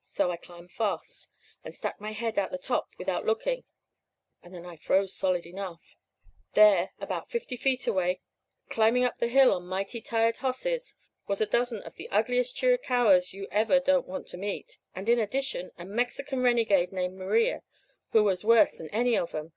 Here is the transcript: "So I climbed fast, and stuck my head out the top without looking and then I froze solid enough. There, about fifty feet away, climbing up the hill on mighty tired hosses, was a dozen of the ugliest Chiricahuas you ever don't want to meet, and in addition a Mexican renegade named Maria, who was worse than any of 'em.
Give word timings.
"So 0.00 0.30
I 0.30 0.38
climbed 0.38 0.70
fast, 0.72 1.28
and 1.62 1.74
stuck 1.74 2.00
my 2.00 2.12
head 2.12 2.38
out 2.38 2.50
the 2.50 2.56
top 2.56 2.88
without 2.96 3.26
looking 3.26 3.64
and 4.42 4.54
then 4.54 4.64
I 4.64 4.78
froze 4.78 5.12
solid 5.14 5.44
enough. 5.44 5.94
There, 6.52 6.92
about 7.00 7.28
fifty 7.30 7.54
feet 7.54 7.86
away, 7.86 8.22
climbing 8.70 9.04
up 9.04 9.18
the 9.18 9.28
hill 9.28 9.52
on 9.52 9.66
mighty 9.66 10.00
tired 10.00 10.38
hosses, 10.38 10.94
was 11.26 11.42
a 11.42 11.46
dozen 11.46 11.82
of 11.82 11.96
the 11.96 12.08
ugliest 12.08 12.56
Chiricahuas 12.56 13.34
you 13.34 13.46
ever 13.50 13.78
don't 13.78 14.08
want 14.08 14.26
to 14.28 14.38
meet, 14.38 14.78
and 14.94 15.06
in 15.06 15.18
addition 15.18 15.70
a 15.76 15.84
Mexican 15.84 16.40
renegade 16.42 16.90
named 16.90 17.18
Maria, 17.18 17.60
who 18.12 18.24
was 18.24 18.42
worse 18.44 18.78
than 18.78 18.88
any 18.88 19.18
of 19.18 19.34
'em. 19.34 19.52